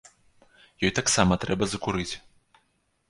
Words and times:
Ёй 0.87 0.91
таксама 0.99 1.33
трэба 1.43 1.63
закурыць. 1.75 2.11